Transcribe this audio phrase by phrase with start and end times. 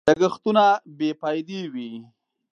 [0.09, 0.63] لګښتونه
[0.97, 1.89] بې فايدې وي.